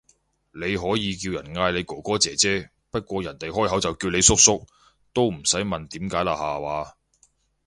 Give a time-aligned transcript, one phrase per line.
[0.51, 4.65] 你可以叫人嗌你哥哥姐姐，不過人哋開口就叫你叔叔，
[5.13, 6.95] 都唔使問點解啦下話